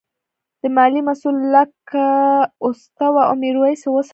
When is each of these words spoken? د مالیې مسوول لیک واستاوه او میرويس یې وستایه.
د 0.61 0.63
مالیې 0.75 1.01
مسوول 1.07 1.37
لیک 1.53 1.85
واستاوه 2.65 3.21
او 3.29 3.35
میرويس 3.41 3.81
یې 3.85 3.89
وستایه. 3.91 4.09